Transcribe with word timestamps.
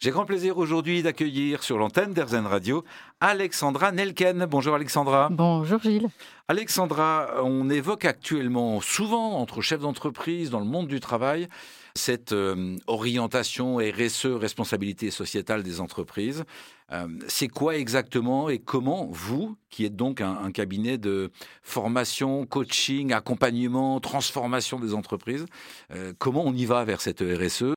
J'ai 0.00 0.12
grand 0.12 0.24
plaisir 0.24 0.58
aujourd'hui 0.58 1.02
d'accueillir 1.02 1.64
sur 1.64 1.76
l'antenne 1.76 2.12
d'Erzen 2.12 2.46
Radio 2.46 2.84
Alexandra 3.18 3.90
Nelken. 3.90 4.46
Bonjour 4.46 4.76
Alexandra. 4.76 5.28
Bonjour 5.28 5.80
Gilles. 5.80 6.08
Alexandra, 6.46 7.42
on 7.42 7.68
évoque 7.68 8.04
actuellement 8.04 8.80
souvent 8.80 9.32
entre 9.40 9.60
chefs 9.60 9.80
d'entreprise 9.80 10.50
dans 10.50 10.60
le 10.60 10.66
monde 10.66 10.86
du 10.86 11.00
travail 11.00 11.48
cette 11.96 12.30
euh, 12.30 12.76
orientation 12.86 13.78
RSE, 13.78 14.26
responsabilité 14.26 15.10
sociétale 15.10 15.64
des 15.64 15.80
entreprises. 15.80 16.44
Euh, 16.92 17.08
c'est 17.26 17.48
quoi 17.48 17.76
exactement 17.76 18.48
et 18.48 18.60
comment 18.60 19.08
vous, 19.10 19.56
qui 19.68 19.84
êtes 19.84 19.96
donc 19.96 20.20
un, 20.20 20.52
cabinet 20.52 20.96
de 20.96 21.32
formation, 21.62 22.46
coaching, 22.46 23.12
accompagnement, 23.12 23.98
transformation 23.98 24.78
des 24.78 24.94
entreprises, 24.94 25.46
euh, 25.90 26.12
comment 26.18 26.44
on 26.46 26.52
y 26.52 26.66
va 26.66 26.84
vers 26.84 27.00
cette 27.00 27.20
RSE 27.20 27.74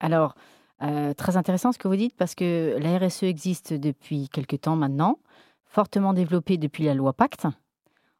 Alors, 0.00 0.34
euh, 0.82 1.14
très 1.14 1.36
intéressant 1.36 1.72
ce 1.72 1.78
que 1.78 1.88
vous 1.88 1.96
dites 1.96 2.16
parce 2.16 2.34
que 2.34 2.76
la 2.78 2.98
RSE 2.98 3.22
existe 3.22 3.72
depuis 3.72 4.28
quelques 4.28 4.60
temps 4.60 4.76
maintenant, 4.76 5.18
fortement 5.64 6.12
développée 6.12 6.58
depuis 6.58 6.84
la 6.84 6.94
loi 6.94 7.12
Pacte 7.12 7.46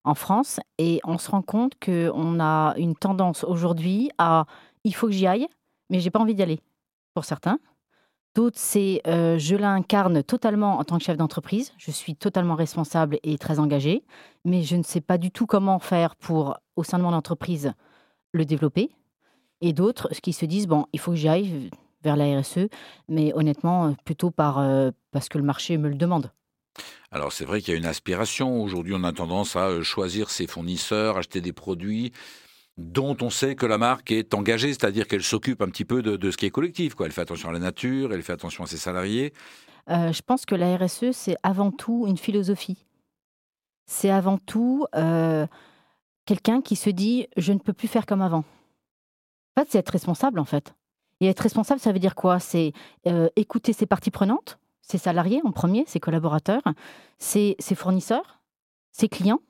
en 0.05 0.15
France, 0.15 0.61
et 0.79 1.01
on 1.05 1.19
se 1.19 1.31
rend 1.31 1.43
compte 1.43 1.73
qu'on 1.85 2.41
a 2.41 2.75
une 2.77 2.95
tendance 2.95 3.43
aujourd'hui 3.43 4.11
à 4.19 4.47
il 4.85 4.95
faut 4.95 5.09
que 5.09 5.13
j'y 5.13 5.27
aille, 5.27 5.49
mais 5.91 5.99
j'ai 5.99 6.11
pas 6.11 6.21
envie 6.21 6.35
d'y 6.35 6.43
aller 6.43 6.61
pour 7.13 7.25
certains. 7.25 7.59
D'autres, 8.37 8.59
c'est 8.59 9.01
euh, 9.07 9.37
je 9.39 9.57
l'incarne 9.57 10.23
totalement 10.23 10.79
en 10.79 10.85
tant 10.85 10.99
que 10.99 11.05
chef 11.05 11.17
d'entreprise, 11.17 11.73
je 11.77 11.91
suis 11.91 12.15
totalement 12.15 12.55
responsable 12.55 13.19
et 13.23 13.37
très 13.37 13.59
engagé, 13.59 14.05
mais 14.45 14.63
je 14.63 14.77
ne 14.77 14.83
sais 14.83 15.01
pas 15.01 15.19
du 15.19 15.31
tout 15.31 15.47
comment 15.47 15.79
faire 15.79 16.15
pour, 16.17 16.57
au 16.77 16.85
sein 16.85 16.99
de 16.99 17.03
mon 17.03 17.13
entreprise, 17.13 17.73
le 18.33 18.45
développer. 18.45 18.91
Et 19.63 19.73
d'autres 19.73 20.09
qui 20.21 20.33
se 20.33 20.45
disent 20.45 20.67
bon, 20.67 20.87
il 20.93 21.01
faut 21.01 21.13
que 21.13 21.17
j'y 21.17 21.29
aille, 21.29 21.71
vers 22.07 22.17
la 22.17 22.41
RSE, 22.41 22.69
mais 23.09 23.33
honnêtement, 23.35 23.89
euh, 23.89 23.93
plutôt 24.05 24.31
par, 24.31 24.59
euh, 24.59 24.91
parce 25.11 25.29
que 25.29 25.39
le 25.39 25.45
marché 25.45 25.77
me 25.77 25.89
le 25.89 25.97
demande. 25.97 26.31
Alors 27.11 27.33
c'est 27.33 27.45
vrai 27.45 27.61
qu'il 27.61 27.75
y 27.75 27.77
a 27.77 27.79
une 27.79 27.87
aspiration. 27.87 28.63
Aujourd'hui, 28.63 28.95
on 28.97 29.03
a 29.03 29.13
tendance 29.13 29.57
à 29.57 29.69
euh, 29.69 29.83
choisir 29.83 30.31
ses 30.31 30.47
fournisseurs, 30.47 31.19
acheter 31.19 31.41
des 31.41 31.53
produits 31.53 32.13
dont 32.77 33.17
on 33.23 33.31
sait 33.31 33.57
que 33.57 33.67
la 33.67 33.79
marque 33.79 34.13
est 34.13 34.35
engagée, 34.35 34.69
c'est-à-dire 34.69 35.09
qu'elle 35.09 35.23
s'occupe 35.23 35.63
un 35.63 35.69
petit 35.69 35.87
peu 35.87 36.03
de, 36.03 36.31
ce 36.31 36.37
qui 36.37 36.47
est 36.47 36.51
collectif. 36.51 36.95
Quoi. 36.95 37.07
Elle 37.07 37.13
fait 37.13 37.23
attention 37.23 37.49
à 37.49 37.53
la 37.53 37.59
nature, 37.59 38.13
elle 38.13 38.23
fait 38.23 38.35
attention 38.35 38.65
à 38.65 38.67
ses 38.67 38.77
salariés. 38.77 39.33
je 39.89 40.21
pense 40.21 40.45
que 40.45 40.55
la 40.55 40.77
RSE, 40.77 41.13
c'est 41.13 41.37
avant 41.43 41.71
tout 41.71 42.05
une 42.07 42.19
philosophie. 42.19 42.85
C'est 43.87 44.11
avant 44.11 44.37
tout 44.37 44.87
quelqu'un 46.27 46.61
qui 46.61 46.77
se 46.77 46.91
dit 46.91 47.29
je 47.39 47.55
ne 47.55 47.59
peux 47.59 47.73
plus 47.73 47.89
faire 47.89 48.05
comme 48.05 48.21
avant. 48.21 48.45
En 49.57 49.63
fait, 49.63 49.69
c'est 49.71 49.79
être 49.79 49.91
responsable, 49.93 50.39
en 50.39 50.45
fait. 50.45 50.76
Et 51.21 51.29
être 51.29 51.41
responsable, 51.41 51.81
ça 51.81 51.93
veut 51.93 51.99
dire 51.99 52.15
quoi? 52.15 52.39
C'est 52.39 52.73
euh, 53.07 53.29
écouter 53.37 53.73
ses 53.73 53.87
parties 53.87 54.11
prenantes, 54.11 54.59
ses 54.83 54.99
salariés 54.99 55.41
en 55.45 55.53
premier, 55.53 55.85
ses 55.87 56.01
collaborateurs, 56.01 56.63
ses, 57.19 57.57
fournisseurs, 57.75 58.41
ses 58.93 59.09
clients, 59.09 59.41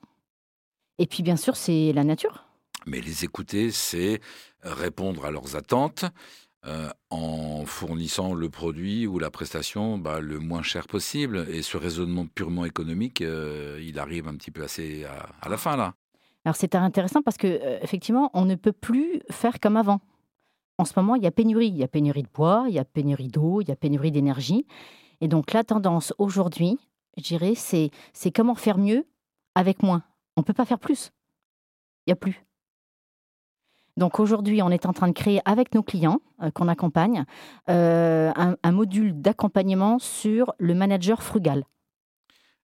et 0.97 1.07
puis 1.07 1.23
bien 1.23 1.35
sûr, 1.35 1.55
c'est 1.55 1.91
la 1.93 2.03
nature. 2.03 2.45
Mais 2.85 3.01
les 3.01 3.25
écouter, 3.25 3.71
c'est 3.71 4.21
répondre 4.63 5.25
à 5.25 5.31
leurs 5.31 5.55
attentes 5.55 6.05
euh, 6.65 6.89
en 7.09 7.65
fournissant 7.65 8.33
le 8.33 8.49
produit 8.49 9.05
ou 9.05 9.19
la 9.19 9.29
prestation 9.29 9.97
bah, 9.97 10.21
le 10.21 10.39
moins 10.39 10.63
cher 10.63 10.87
possible. 10.87 11.45
Et 11.49 11.61
ce 11.61 11.77
raisonnement 11.77 12.25
purement 12.25 12.65
économique, 12.65 13.21
euh, 13.21 13.79
il 13.83 13.99
arrive 13.99 14.27
un 14.27 14.35
petit 14.35 14.51
peu 14.51 14.63
assez 14.63 15.03
à, 15.03 15.29
à 15.41 15.49
la 15.49 15.57
fin 15.57 15.75
là. 15.75 15.93
Alors 16.45 16.55
c'est 16.55 16.75
intéressant 16.75 17.21
parce 17.21 17.35
que 17.35 17.83
effectivement, 17.83 18.31
on 18.33 18.45
ne 18.45 18.55
peut 18.55 18.71
plus 18.71 19.21
faire 19.29 19.59
comme 19.59 19.75
avant 19.75 19.99
en 20.77 20.85
ce 20.85 20.93
moment, 20.95 21.15
il 21.15 21.23
y 21.23 21.27
a 21.27 21.31
pénurie. 21.31 21.67
Il 21.67 21.77
y 21.77 21.83
a 21.83 21.87
pénurie 21.87 22.23
de 22.23 22.29
bois, 22.33 22.65
il 22.67 22.73
y 22.73 22.79
a 22.79 22.85
pénurie 22.85 23.29
d'eau, 23.29 23.61
il 23.61 23.69
y 23.69 23.71
a 23.71 23.75
pénurie 23.75 24.11
d'énergie. 24.11 24.65
Et 25.21 25.27
donc 25.27 25.53
la 25.53 25.63
tendance 25.63 26.13
aujourd'hui, 26.17 26.77
je 27.17 27.23
dirais, 27.23 27.55
c'est, 27.55 27.89
c'est 28.13 28.31
comment 28.31 28.55
faire 28.55 28.77
mieux 28.77 29.05
avec 29.55 29.81
moins. 29.81 30.03
On 30.35 30.41
ne 30.41 30.45
peut 30.45 30.53
pas 30.53 30.65
faire 30.65 30.79
plus. 30.79 31.11
Il 32.05 32.09
n'y 32.09 32.13
a 32.13 32.15
plus. 32.15 32.45
Donc 33.97 34.19
aujourd'hui, 34.19 34.61
on 34.61 34.69
est 34.69 34.85
en 34.85 34.93
train 34.93 35.07
de 35.07 35.13
créer 35.13 35.41
avec 35.45 35.73
nos 35.73 35.81
clients 35.81 36.21
euh, 36.43 36.51
qu'on 36.51 36.67
accompagne 36.67 37.25
euh, 37.67 38.31
un, 38.35 38.71
module 38.71 39.19
d'accompagnement 39.19 39.97
sur 39.97 40.53
le 40.59 40.75
manager 40.75 41.23
frugal. 41.23 41.63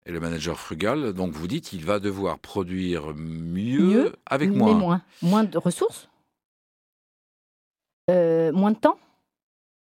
Et 0.07 0.11
le 0.11 0.19
manager 0.19 0.59
frugal, 0.59 1.13
donc 1.13 1.33
vous 1.33 1.47
dites, 1.47 1.71
il 1.71 1.85
va 1.85 1.99
devoir 1.99 2.39
produire 2.39 3.13
mieux, 3.15 4.15
avec 4.25 4.49
moins. 4.49 4.73
Mais 4.73 4.79
moins. 4.79 5.01
Moins 5.21 5.43
de 5.43 5.57
ressources, 5.59 6.09
euh, 8.09 8.51
moins 8.51 8.71
de 8.71 8.77
temps. 8.77 8.97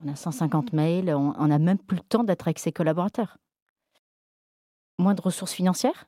On 0.03 0.11
a 0.11 0.15
150 0.15 0.73
mails, 0.73 1.13
on 1.13 1.47
n'a 1.47 1.59
même 1.59 1.77
plus 1.77 1.97
le 1.97 2.03
temps 2.03 2.23
d'être 2.23 2.47
avec 2.47 2.59
ses 2.59 2.71
collaborateurs. 2.71 3.37
Moins 4.99 5.13
de 5.13 5.21
ressources 5.21 5.53
financières. 5.53 6.07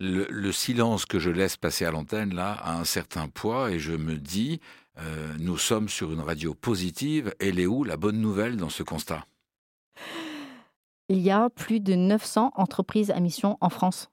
Le, 0.00 0.52
silence 0.52 1.06
que 1.06 1.18
je 1.18 1.30
laisse 1.30 1.56
passer 1.56 1.84
à 1.84 1.90
l'antenne, 1.90 2.32
là, 2.32 2.52
a 2.52 2.78
un 2.78 2.84
certain 2.84 3.28
poids 3.28 3.72
et 3.72 3.80
je 3.80 3.92
me 3.94 4.16
dis, 4.16 4.60
euh, 4.98 5.34
nous 5.40 5.58
sommes 5.58 5.88
sur 5.88 6.12
une 6.12 6.20
radio 6.20 6.54
positive. 6.54 7.34
Elle 7.40 7.58
est 7.58 7.66
où 7.66 7.82
la 7.82 7.96
bonne 7.96 8.20
nouvelle 8.20 8.56
dans 8.56 8.68
ce 8.68 8.84
constat? 8.84 9.26
Il 11.08 11.18
y 11.18 11.32
a 11.32 11.50
plus 11.50 11.80
de 11.80 11.94
900 11.96 12.52
entreprises 12.54 13.10
à 13.10 13.18
mission 13.18 13.58
en 13.60 13.70
France. 13.70 14.10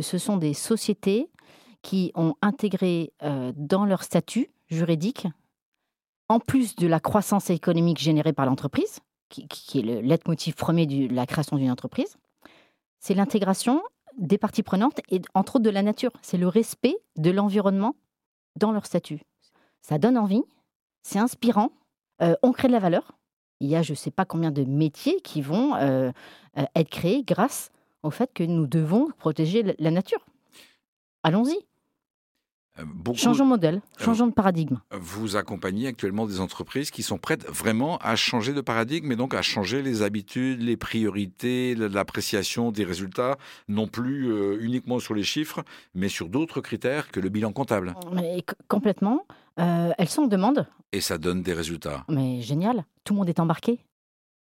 Ce 0.00 0.18
sont 0.18 0.36
des 0.36 0.54
sociétés 0.54 1.28
qui 1.82 2.12
ont 2.14 2.34
intégré 2.40 3.12
euh, 3.22 3.52
dans 3.56 3.84
leur 3.84 4.02
statut 4.02 4.48
juridique, 4.68 5.26
en 6.28 6.40
plus 6.40 6.76
de 6.76 6.86
la 6.86 7.00
croissance 7.00 7.50
économique 7.50 7.98
générée 7.98 8.32
par 8.32 8.46
l'entreprise, 8.46 9.00
qui, 9.28 9.78
est 9.78 9.82
le 9.82 10.00
leitmotiv 10.00 10.54
premier 10.54 10.86
de 10.86 11.12
la 11.12 11.26
création 11.26 11.56
d'une 11.56 11.70
entreprise, 11.70 12.16
c'est 12.98 13.14
l'intégration 13.14 13.82
des 14.18 14.38
parties 14.38 14.62
prenantes 14.62 15.00
et 15.10 15.20
entre 15.34 15.56
autres 15.56 15.64
de 15.64 15.70
la 15.70 15.82
nature. 15.82 16.12
C'est 16.22 16.36
le 16.36 16.48
respect 16.48 16.96
de 17.16 17.30
l'environnement 17.30 17.96
dans 18.56 18.72
leur 18.72 18.86
statut. 18.86 19.20
Ça 19.80 19.98
donne 19.98 20.18
envie, 20.18 20.44
c'est 21.02 21.18
inspirant, 21.18 21.70
euh, 22.20 22.34
on 22.42 22.52
crée 22.52 22.68
de 22.68 22.72
la 22.72 22.78
valeur. 22.78 23.12
Il 23.60 23.68
y 23.68 23.76
a 23.76 23.82
je 23.82 23.92
ne 23.92 23.96
sais 23.96 24.10
pas 24.10 24.24
combien 24.24 24.50
de 24.50 24.64
métiers 24.64 25.20
qui 25.22 25.40
vont 25.40 25.74
euh, 25.76 26.12
être 26.74 26.90
créés 26.90 27.22
grâce 27.22 27.70
au 28.02 28.10
fait 28.10 28.30
que 28.32 28.44
nous 28.44 28.66
devons 28.66 29.08
protéger 29.18 29.74
la 29.78 29.90
nature. 29.90 30.24
Allons-y. 31.22 31.56
Euh, 32.78 32.84
changeons 33.14 33.44
de 33.44 33.50
modèle, 33.50 33.76
euh, 33.76 34.04
changeons 34.04 34.26
de 34.26 34.32
paradigme. 34.32 34.78
Vous 34.92 35.36
accompagnez 35.36 35.88
actuellement 35.88 36.26
des 36.26 36.40
entreprises 36.40 36.90
qui 36.90 37.02
sont 37.02 37.18
prêtes 37.18 37.46
vraiment 37.46 37.98
à 37.98 38.16
changer 38.16 38.54
de 38.54 38.62
paradigme 38.62 39.12
et 39.12 39.16
donc 39.16 39.34
à 39.34 39.42
changer 39.42 39.82
les 39.82 40.02
habitudes, 40.02 40.62
les 40.62 40.78
priorités, 40.78 41.74
l'appréciation 41.74 42.72
des 42.72 42.84
résultats, 42.84 43.36
non 43.68 43.88
plus 43.88 44.32
euh, 44.32 44.56
uniquement 44.60 45.00
sur 45.00 45.14
les 45.14 45.22
chiffres, 45.22 45.62
mais 45.94 46.08
sur 46.08 46.30
d'autres 46.30 46.62
critères 46.62 47.10
que 47.10 47.20
le 47.20 47.28
bilan 47.28 47.52
comptable. 47.52 47.94
Mais 48.12 48.42
complètement. 48.68 49.26
elles 49.56 50.08
sont 50.08 50.22
en 50.22 50.26
demande. 50.28 50.66
Et 50.92 51.02
ça 51.02 51.18
donne 51.18 51.42
des 51.42 51.52
résultats. 51.52 52.04
Mais 52.08 52.40
génial, 52.40 52.86
tout 53.04 53.12
le 53.12 53.18
monde 53.18 53.28
est 53.28 53.40
embarqué. 53.40 53.80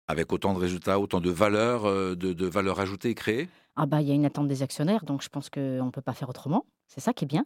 Avec 0.07 0.31
autant 0.31 0.53
de 0.53 0.59
résultats, 0.59 0.99
autant 0.99 1.19
de 1.19 1.29
valeurs, 1.31 1.83
de, 1.85 2.15
de 2.33 2.45
valeurs 2.45 2.79
ajoutées 2.79 3.13
créées 3.15 3.47
Ah 3.75 3.85
bah 3.85 4.01
il 4.01 4.07
y 4.07 4.11
a 4.11 4.15
une 4.15 4.25
attente 4.25 4.47
des 4.47 4.61
actionnaires, 4.63 5.03
donc 5.05 5.21
je 5.23 5.29
pense 5.29 5.49
qu'on 5.49 5.85
ne 5.85 5.91
peut 5.91 6.01
pas 6.01 6.13
faire 6.13 6.29
autrement. 6.29 6.65
C'est 6.87 7.01
ça 7.01 7.13
qui 7.13 7.25
est 7.25 7.27
bien 7.27 7.45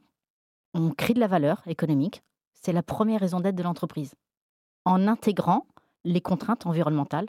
on 0.73 0.91
crée 0.91 1.13
de 1.13 1.19
la 1.19 1.27
valeur 1.27 1.61
économique. 1.67 2.23
C'est 2.53 2.73
la 2.73 2.83
première 2.83 3.19
raison 3.19 3.39
d'être 3.39 3.55
de 3.55 3.63
l'entreprise, 3.63 4.15
en 4.85 5.07
intégrant 5.07 5.67
les 6.03 6.21
contraintes 6.21 6.65
environnementales 6.65 7.27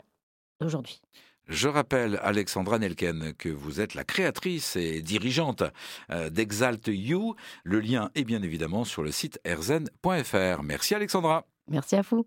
d'aujourd'hui. 0.59 1.01
Je 1.47 1.67
rappelle, 1.67 2.19
Alexandra 2.23 2.79
Nelken, 2.79 3.33
que 3.37 3.49
vous 3.49 3.79
êtes 3.79 3.93
la 3.93 4.03
créatrice 4.03 4.75
et 4.75 5.01
dirigeante 5.01 5.63
euh, 6.09 6.29
d'Exalt 6.31 6.87
You. 6.87 7.35
Le 7.63 7.79
lien 7.79 8.09
est 8.15 8.23
bien 8.23 8.41
évidemment 8.41 8.83
sur 8.83 9.03
le 9.03 9.11
site 9.11 9.39
erzen.fr. 9.43 10.63
Merci 10.63 10.95
Alexandra. 10.95 11.45
Merci 11.67 11.95
à 11.95 12.01
vous. 12.01 12.25